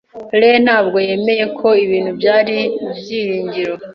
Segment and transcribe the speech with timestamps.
[0.39, 2.57] Lee ntabwo yemeye ko ibintu byari
[2.97, 3.73] byiringiro.